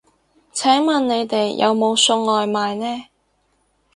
[0.51, 3.05] 請問你哋有冇送外賣呢